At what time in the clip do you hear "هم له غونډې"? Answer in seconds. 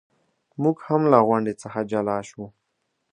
0.87-1.53